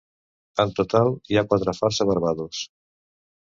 [0.63, 2.65] En total, hi ha quatre fars a Barbados.